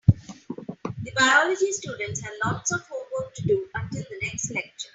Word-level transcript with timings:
The 0.97 1.11
biology 1.15 1.71
students 1.71 2.21
had 2.21 2.31
lots 2.43 2.71
of 2.71 2.81
homework 2.89 3.35
to 3.35 3.43
do 3.43 3.69
until 3.75 4.01
the 4.01 4.17
next 4.23 4.49
lecture. 4.49 4.89